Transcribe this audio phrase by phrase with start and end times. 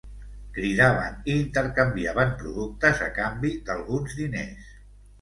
[0.53, 4.79] Cridaven i intercanviaven productes a canvi d’alguns diners.